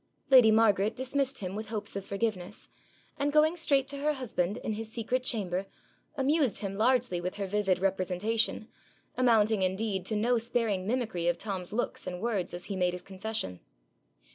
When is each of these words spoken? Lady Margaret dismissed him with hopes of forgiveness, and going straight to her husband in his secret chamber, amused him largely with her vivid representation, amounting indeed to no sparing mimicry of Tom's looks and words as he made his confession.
Lady 0.31 0.49
Margaret 0.49 0.95
dismissed 0.95 1.37
him 1.41 1.53
with 1.53 1.67
hopes 1.69 1.95
of 1.95 2.03
forgiveness, 2.03 2.69
and 3.19 3.31
going 3.31 3.55
straight 3.55 3.87
to 3.89 3.99
her 3.99 4.13
husband 4.13 4.57
in 4.57 4.73
his 4.73 4.91
secret 4.91 5.21
chamber, 5.21 5.67
amused 6.15 6.57
him 6.57 6.73
largely 6.73 7.21
with 7.21 7.35
her 7.35 7.45
vivid 7.45 7.77
representation, 7.77 8.67
amounting 9.15 9.61
indeed 9.61 10.03
to 10.07 10.15
no 10.15 10.39
sparing 10.39 10.87
mimicry 10.87 11.27
of 11.27 11.37
Tom's 11.37 11.71
looks 11.71 12.07
and 12.07 12.19
words 12.19 12.51
as 12.55 12.65
he 12.65 12.75
made 12.75 12.93
his 12.93 13.03
confession. 13.03 13.59